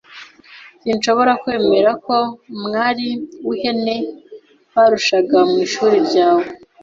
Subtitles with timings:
[0.83, 2.17] Sinshobora kwemera ko
[2.63, 3.07] mwari
[3.47, 3.95] w'ihene
[4.73, 6.45] barushaga mu ishuri ryawe.